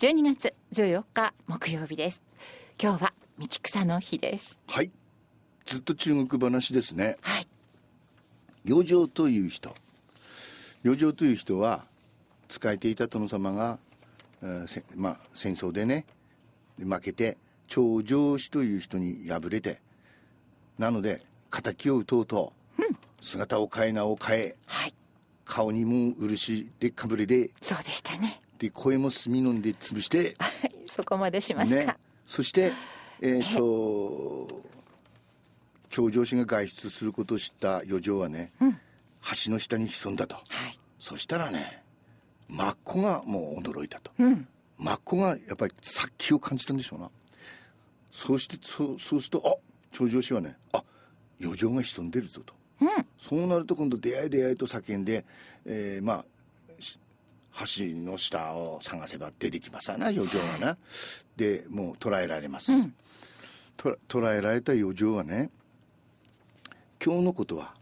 [0.00, 2.22] 12月14日木曜日です。
[2.82, 4.58] 今日は道草の日です。
[4.66, 4.90] はい。
[5.66, 7.18] ずっと中国話ですね。
[7.20, 7.46] はい。
[8.66, 9.74] 余剰という人。
[10.82, 11.84] 余剰という人は
[12.48, 13.78] 仕えていた殿様が、
[14.42, 16.06] えーせまあ、戦争でね
[16.78, 17.36] 負けて
[17.66, 19.82] 長城氏という人に敗れて
[20.78, 21.20] なので
[21.50, 22.52] 敵を討とうと、
[23.20, 24.94] 姿を変え名を変えはい。
[25.44, 30.36] 顔にも漆でかぶれでそうでしたねで声も炭飲んで潰して。
[30.38, 31.96] は いそこまでしますか、ね、
[32.26, 32.72] そして、
[33.22, 34.62] えー、と
[35.88, 40.78] 長城氏が外出することを知った余剰はね、橋の下に潜んだと、はい。
[40.98, 41.82] そしたらね
[42.48, 44.46] マッコがもう驚いたと、うん。
[44.76, 47.10] マッコがやっぱり殺気を感じたんでしょうな。
[48.10, 49.56] そうしてそうそうするとあ
[49.92, 50.82] 長城氏はねあ
[51.40, 52.54] 余剰が潜んでるぞと、
[53.18, 55.24] そうなると今度出会い出会いと叫んで、
[55.64, 56.26] えーまあし
[57.52, 60.76] 橋の下を探せば出てきますわな余剰がな、
[61.36, 62.72] でもう捕らえられます、
[63.76, 65.50] と捕らえられた余剰はね
[67.04, 67.74] 今日のことは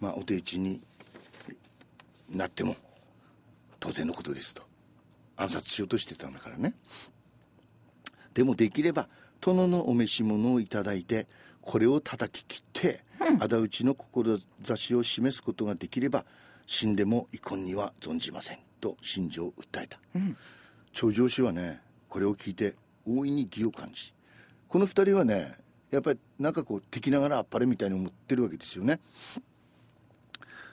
[0.00, 0.80] まあお手打ちに
[2.30, 2.76] なっても
[3.80, 4.62] 当然のことですと。
[5.36, 6.74] 暗殺しようとしてたんだからね。
[8.34, 9.08] でもできれば
[9.40, 11.26] 殿のお召し物をいただいて
[11.62, 13.04] これを叩き切って、
[13.40, 16.24] 仇討ちの志を示すことができれば
[16.68, 19.98] 死んでも遺恨には存じませんと心情を訴えた、
[20.92, 22.74] 長城氏はねこれを聞いて
[23.06, 24.12] 大いに義を感じ
[24.68, 25.54] この二人はね
[25.90, 29.00] やっぱりなんかこう敵ながらあっぱれみたいに思ってるわけですよね。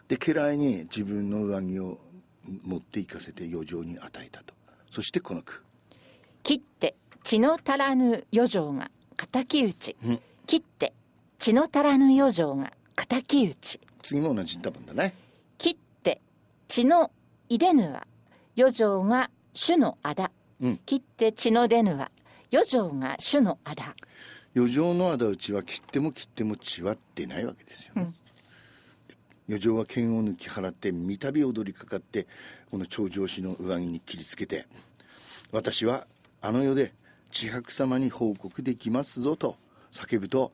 [0.09, 1.97] で家来に自分の上着を
[2.63, 4.53] 持って行かせて余剰に与えたと。
[4.91, 5.63] そしてこの句。
[6.43, 8.91] 切って血の足らぬ余剰が
[9.31, 9.95] 敵討ち、
[10.45, 10.91] 切って
[11.39, 12.73] 血の足らぬ余剰が
[13.07, 13.79] 敵討ち。
[14.03, 15.15] 次も同じ多分だね
[16.75, 17.09] 血の
[17.47, 18.05] 入れぬは
[18.57, 20.77] 余剰が主の仇、うん。
[20.85, 22.11] 切って血の出ぬは
[22.51, 23.95] 余剰が主の仇
[24.53, 28.11] 余剰の仇討ちは切っても切っても血は出ないわけですよね、
[29.47, 32.27] 余剰は剣を抜き払って三度踊りかかって
[32.69, 34.65] この長城氏の上着に切りつけて
[35.53, 36.05] 私は
[36.41, 36.91] あの世で
[37.31, 39.55] 千白様に報告できますぞと
[39.93, 40.51] 叫ぶと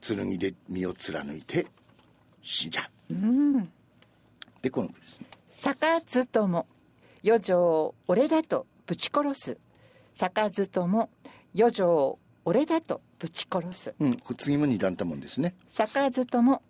[0.00, 1.66] 剣で身を貫いて
[2.42, 3.14] 死んじゃう、
[4.60, 5.26] でこの句ですね。
[5.62, 6.66] 逆ずとも
[7.24, 9.58] 余剰を俺だとぶち殺す。
[10.14, 11.08] 逆ずとも
[11.56, 13.94] 余剰を俺だとぶち殺す。
[13.98, 15.54] うん、次も二段たもんですね。
[15.72, 16.62] 逆ずとも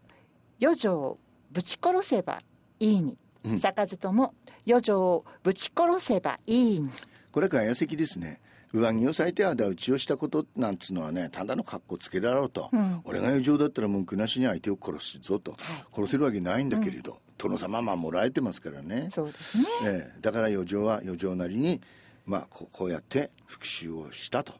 [0.61, 1.19] 余剰を
[1.50, 2.38] ぶち殺せば
[2.78, 3.16] いいに、
[3.59, 4.34] 逆ずとも
[4.66, 6.91] 余剰をぶち殺せばいいに。
[7.31, 8.41] これは外野席ですね
[8.72, 12.71] 上着を裂いて仇討ちをしたことなんつうのはねただの格好つけだろうと、
[13.05, 15.56] 俺が余剰だったら文句なしに相手を殺すぞと、
[15.94, 19.09] 殺せるわけないんだけれど、殿様は守られてますからね。
[19.12, 19.65] そうですね。
[19.84, 20.21] ええ。
[20.21, 21.81] だから余剰は余剰なりに
[22.25, 24.55] まあこうこうやって復讐をしたと、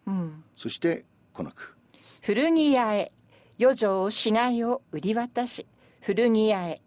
[0.56, 1.74] そしてこの句。
[2.20, 3.12] 古着屋へ
[3.60, 5.66] 余剰死骸を売り渡し。
[6.00, 6.82] 古着屋へ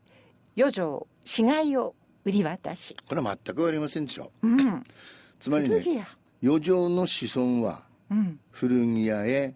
[0.58, 2.96] 余剰死骸を売り渡し。
[3.08, 4.84] これは全くありませんでしょ、うん。
[5.40, 6.06] つまりね
[6.46, 8.40] 余剰の子孫はうん。
[8.52, 9.56] 古着屋へ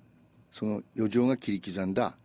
[0.50, 2.16] その余剰が切り刻んだ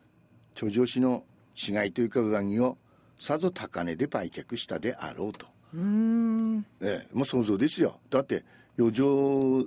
[0.55, 2.79] 長城氏の死骸というか上着を
[3.17, 5.79] さぞ高値で売却したであろうと、う
[6.81, 8.01] ええ、もう想像ですよ。
[8.11, 8.45] だって
[8.79, 9.65] 余剰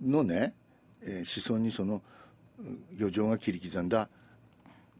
[0.00, 0.54] のね、
[1.02, 2.02] えー子孫にその
[2.60, 2.62] う
[2.98, 4.08] 余剰が切り刻んだ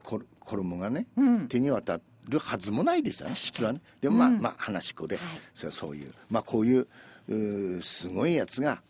[0.03, 1.07] こ衣がね、
[1.49, 3.35] 手に渡るはずもないですよね。
[3.35, 3.81] 普通はね。
[4.01, 5.19] でもまあ、まあ話し子で、
[5.55, 8.83] そそういうまあこういうすごいやつが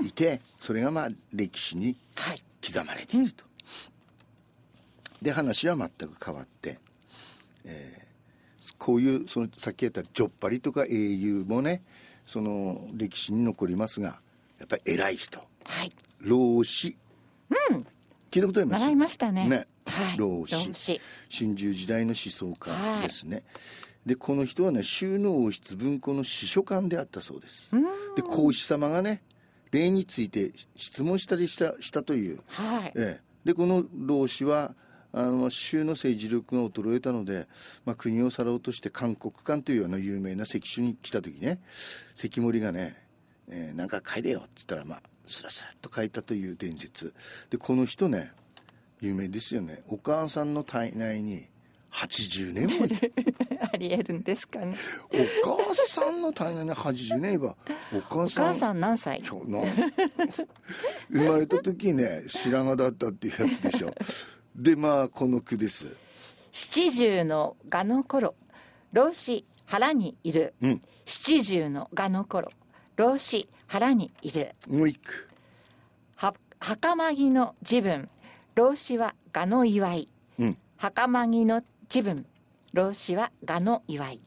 [0.00, 2.42] いて、それがまあ歴史にはい。
[2.66, 3.44] 刻まれていると。
[5.22, 6.78] で話は全く変わって、
[7.64, 8.08] えー
[8.76, 11.82] こういうそのさっき言ったジョッパリとか英雄もね
[12.26, 14.20] その歴史に残りますが
[14.58, 15.38] やっぱり偉い人。
[15.64, 15.92] はい。
[16.20, 16.96] 老子、
[18.30, 18.80] 聞いたことあります？
[18.82, 19.48] 習いましたね。
[19.48, 20.18] ね、はい。
[20.18, 20.54] 老子。
[21.30, 23.42] 春秋時代の思想家ですね、
[24.04, 27.72] でこの人はね収納王室文庫の司書官であったそうです。
[28.16, 29.22] で孔子様がね
[29.70, 32.40] 礼について質問したりしたしたという。
[32.48, 32.92] はい。
[32.94, 34.74] ええ、でこの老子は
[35.12, 37.46] あの州の政治力が衰えたので、
[37.84, 41.60] まあ、国を去ろうとして韓国館というあの有名な関所に来た時ね
[42.14, 42.96] 関森がね、
[43.48, 47.14] えーなんか書いてよ」っつったらまあスラスラっと書いたという伝説。
[47.50, 48.32] でこの人ね
[49.00, 49.82] 有名ですよね。
[49.88, 51.46] お母さんの体内に
[51.90, 52.86] 80年も
[53.72, 54.76] ありえるんですかね。
[55.44, 57.56] お母さんの体内に80年いば
[57.92, 59.22] お母おさん母さん何歳？
[59.22, 59.38] 生
[61.10, 63.94] まれた時ね白髪だったっていうやつでしょ。
[64.54, 65.96] でまあこの句です。
[66.52, 68.34] 七十の蛾の頃
[68.92, 70.82] 老子腹にいる、うん。
[71.04, 72.50] 七十の蛾の頃
[72.96, 74.54] 老子腹にいる。
[74.68, 75.28] もう一句。
[76.16, 78.08] は袴着の自分
[78.54, 80.08] 老子は蛾の祝い。
[80.38, 80.58] うん。
[80.76, 81.62] 袴着の
[81.92, 82.26] 自分
[82.72, 84.20] 老子は蛾の祝い。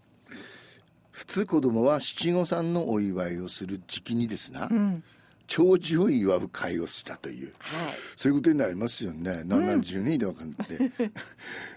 [1.12, 5.04] 普通子供は七五三のお祝いをする時期にですな、うん。
[5.46, 7.54] 長寿を祝う会をしたという。
[7.60, 7.94] はい。
[8.16, 9.44] そういうことになりますよね。
[9.46, 10.92] 何十人で分かんって。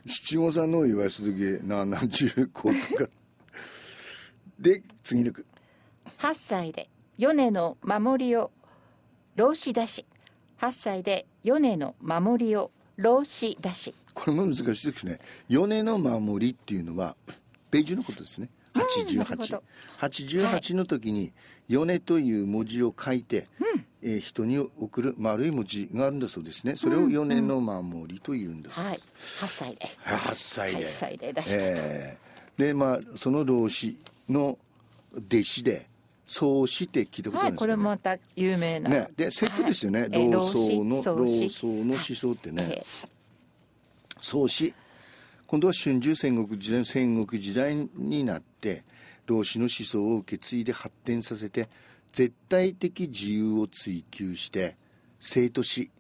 [0.07, 3.11] 七五三のお祝いする時何十個とか。
[4.59, 5.45] で次の句。
[6.19, 6.89] 8歳で
[7.19, 8.51] 米の守りを
[9.37, 10.07] 老子だし
[10.61, 13.95] 8歳で米の守りを老子だし。
[14.13, 15.19] これも難しいですね。
[15.49, 17.17] 米の守りっていうのは
[17.71, 18.49] ページのことですね。
[18.73, 19.63] なるほ88ど
[20.01, 21.33] 88の時に
[21.69, 23.47] 米という文字を書いて、
[24.03, 26.77] えー人に送る丸い文字があるんだそうですね。
[26.77, 29.01] それを米の守りというんです、はい。
[29.41, 29.87] 8歳で。
[30.05, 30.79] 8歳で。
[30.79, 32.67] 8歳で出したと、えー。
[32.67, 33.99] でまあその老子
[34.29, 34.59] の
[35.17, 35.87] 弟子で
[36.27, 40.11] 宗師って聞いたことあはいるんですかね、これまた有名な、ね、でセットですよね、はい。
[40.13, 42.87] えー老僧の老僧の思想ってね、え
[44.19, 44.75] 宗師
[45.47, 48.85] 今度は春秋戦国時代戦国時代になって
[49.27, 51.69] 老子の思想を受け継いで発展させて
[52.13, 54.77] 絶対的自由を追求して
[55.21, 55.91] 生と死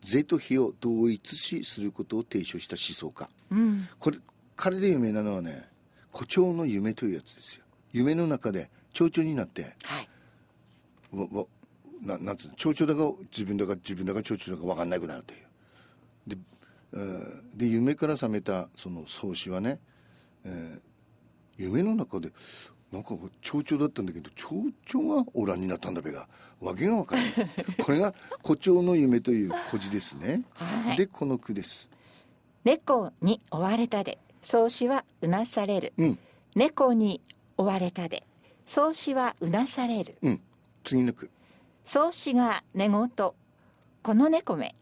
[0.00, 3.28] 是と非を同一視することを提唱した思想家。
[3.52, 3.88] ーうん。
[3.98, 4.18] これ
[4.56, 5.68] 彼で有名なのはね
[6.12, 7.64] 誇張の夢というやつですよ。
[7.92, 10.08] 夢の中で蝶々になってはい。
[11.12, 11.46] わわ
[12.02, 15.40] ななんつうの蝶々だか自分だか自分だか蝶々だか分かんなくなるという。
[16.26, 16.36] で,、
[16.94, 19.78] えーで夢から覚めたその宗師はね、
[20.44, 20.80] えー
[21.56, 22.32] 夢の中で
[22.90, 26.26] なんか蝶々だったんだけど蝶々がオランになったんだべが
[26.60, 27.32] わけが分からない
[27.80, 30.96] これが「誇張の夢」という故事ですね、はい。
[30.96, 31.88] でこの句です。
[32.64, 34.18] 猫に追われたで。
[34.42, 36.18] 宗師はうなされる、うん。
[36.54, 37.20] 猫に
[37.56, 38.24] 追われたで
[38.66, 40.16] 宗師はうなされる。
[40.22, 40.40] うん。
[40.84, 41.30] 次の句。
[41.84, 43.34] 宗師が寝言こ
[44.14, 44.74] の猫め。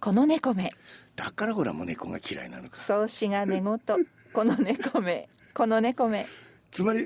[0.00, 0.72] この猫め。
[1.16, 2.78] だからほらもう猫が嫌いなのか。
[2.80, 3.78] 宗師が寝言
[4.32, 5.28] この猫め。
[5.54, 6.26] この猫め。
[6.70, 7.00] つまり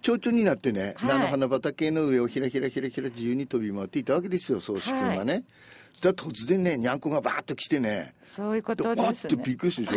[0.00, 1.08] 蝶々になってね、はい。
[1.10, 5.44] 菜の花畑の上をひらひらひらひら自由に飛び回っていたわけですよ宗志君がね、
[5.92, 8.14] そしたら突然ねにゃんこがバーッと来てね。
[8.24, 9.96] そういうこでとですわっとびねっくりするでし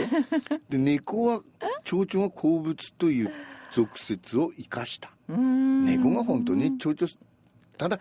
[0.52, 0.60] ょ？
[0.70, 1.42] で猫は
[1.84, 3.32] 蝶々が好物という
[3.76, 5.12] 俗説を生かした。
[5.28, 7.12] 猫が本当に蝶々
[7.78, 8.00] ただ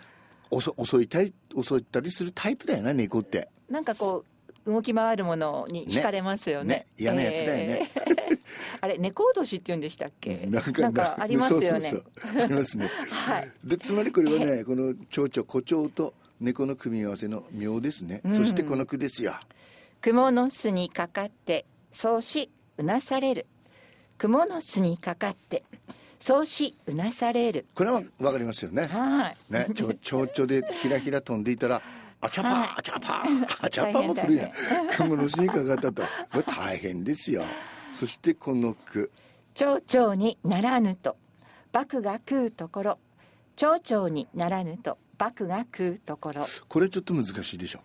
[0.52, 3.48] 襲襲いたい襲ったりするタイプだよな猫って。
[3.68, 4.24] なんかこ
[4.66, 6.68] う動き回るものに惹かれますよね。
[6.76, 6.86] ね。
[6.96, 7.90] 嫌なやつだよね。
[7.96, 8.38] えー。
[8.82, 10.46] あれ猫脅しって言うんでしたっけ？
[10.46, 10.60] な
[10.90, 11.92] んかありますよね。
[12.38, 12.88] ありますね。
[13.10, 13.50] はい。
[13.64, 19.34] でつまりこれはねこの蝶々胡蝶と猫の組み合わせの妙ですね、そしてこの句ですよ。
[20.00, 23.46] 雲の巣にかかってそうしうなされる
[24.18, 25.64] 雲の巣にかかって
[26.24, 27.66] そうしうなされる。
[27.74, 28.86] これはわかりますよね。
[28.86, 29.52] はい。
[29.52, 31.82] ねちょ蝶々でひらひら飛んでいたら
[32.20, 32.68] あちゃはい。
[32.68, 33.22] ぱあちゃぱ
[33.60, 34.48] あちゃぱも古いな
[34.96, 36.02] 雲の巣にかかったと。
[36.02, 36.08] こ
[36.38, 37.44] れ大変ですよ。
[37.92, 39.10] そしてこの句。
[39.54, 41.16] 蝶々にならぬと
[41.72, 42.98] 幕が食うところ。
[43.56, 46.46] 蝶々にならぬと幕が食うところ。
[46.68, 47.80] これちょっと難しいでしょ。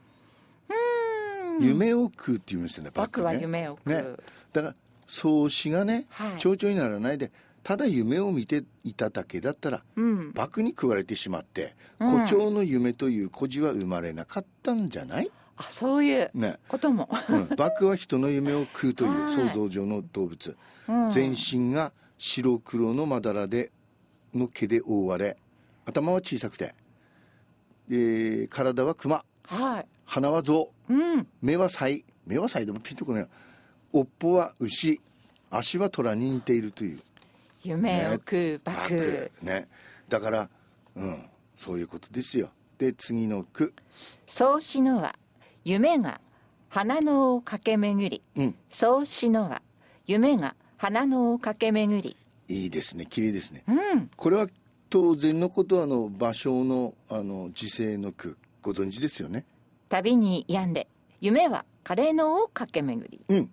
[1.60, 3.40] 夢を食うって言いますよね幕はね。
[3.42, 3.90] 夢を食う。
[3.90, 4.04] ね、
[4.54, 4.76] だから
[5.10, 6.38] 創始がね、はい。
[6.38, 7.32] 蝶々にならないで
[7.64, 10.32] ただ夢を見ていただけだったら、うん。
[10.36, 12.10] 幕に食われてしまってうん。
[12.12, 16.58] 誇張の夢という孤児は生まれなかったんじゃない、あそういうね。
[16.68, 19.36] ことも、うん、幕は人の夢を食うという はい。
[19.36, 21.12] 想像上の動物、うん。
[21.12, 23.72] 全身が白黒のまだらで
[24.34, 25.38] の毛で覆われ
[25.86, 26.76] 頭は小さくて、
[27.90, 29.24] えー体は熊。
[29.44, 29.86] はい。
[30.06, 30.70] 鼻は象。
[30.90, 31.28] うん。
[31.42, 32.06] 目は鰓。
[32.28, 33.28] 目は鰓でもピンとこない
[33.94, 35.02] 尾っぽは牛。
[35.52, 37.00] 足は虎に似ているという。
[37.64, 39.68] 夢を食う幕、ね。
[40.08, 40.50] だから
[40.96, 41.24] うん。
[41.56, 42.52] そういうことですよ。
[42.78, 43.74] で次の句。
[44.28, 45.16] そうしのは
[45.66, 46.22] 夢が
[46.70, 48.22] 花のを駆け巡り。
[48.36, 48.56] うん。
[48.70, 49.62] そうしのは
[50.06, 52.16] 夢が花のを駆け巡り。
[52.48, 53.06] いいですね。
[53.06, 53.64] 綺麗ですね。
[53.68, 54.10] うん。
[54.16, 54.48] これは
[54.90, 58.38] 当然のことあの芭蕉のあの時世の句。
[58.62, 59.46] ご存知ですよね。
[59.90, 60.88] 旅に病んで。
[61.22, 63.20] 夢は枯野を駆け巡り。
[63.28, 63.52] うん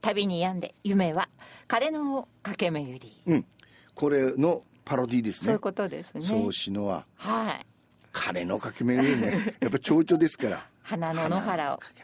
[0.00, 1.28] 旅に病んで夢は
[1.68, 3.22] 枯野を駆け巡り。
[3.26, 3.46] うん。
[3.94, 5.46] これのパロディですね。
[5.46, 6.20] そういうことですね。
[6.20, 7.66] そうしのははい。
[8.12, 9.56] 彼の駆け巡りね。
[9.60, 10.66] やっぱ蝶々ですから。
[10.82, 11.94] 花の野原を駆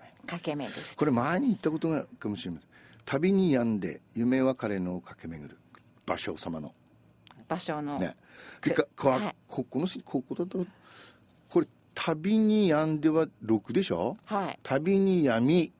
[0.43, 2.69] け巡るこれ前に言ったことがあるかもしれません。
[3.05, 5.59] 旅に病んで夢は彼のを駆け巡る。
[6.07, 6.75] 芭蕉様の。
[7.49, 8.15] 場所の、ね。
[8.63, 9.37] でかかはい。
[9.47, 10.67] ここのしここだと
[11.49, 14.17] これ旅に病んでは6でしょ？
[14.27, 14.59] はい。
[14.63, 15.73] 旅に病み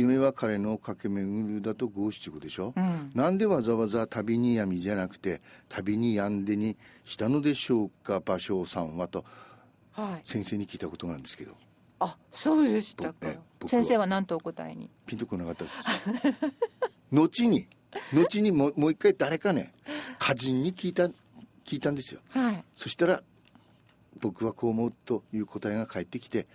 [0.00, 3.10] 夢は彼の駆け巡るだと五七五でしょ、うん。
[3.14, 9.24] なんでわざわざ旅に闇じゃなくて旅にやんでにしたのでしょうか芭蕉さんはと
[9.92, 10.28] はい。
[10.28, 11.54] 先生に聞いたことがあるんですけど。
[12.00, 13.14] あそうでしたか。
[13.66, 14.90] 先生は何とお答えに？
[15.06, 15.76] ピンとこなかったです。
[17.12, 17.66] 後に
[18.12, 19.74] 後にもうもう一回誰かね
[20.20, 21.04] 歌人に聞いた
[21.64, 22.20] 聞いたんですよ。
[22.30, 22.64] はい。
[22.74, 23.22] そしたら
[24.20, 26.46] 僕はこう思うという答えが返ってきて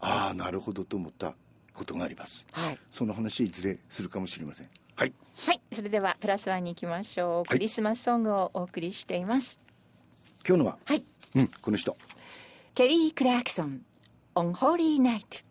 [0.00, 1.34] ああなるほどと思った
[1.74, 2.46] ことがあります。
[2.52, 2.78] はい。
[2.90, 4.68] その話いずれするかもしれません。
[4.96, 5.12] はい。
[5.46, 5.60] はい。
[5.72, 9.58] それではプラスワンに行きましょう、クリスマスソングをお送りしています。
[10.46, 10.78] 今日のは？
[10.84, 11.04] はい。
[11.34, 11.96] うんこの人。
[12.74, 13.82] ケリー・クラークソン
[14.34, 15.44] On Holy Night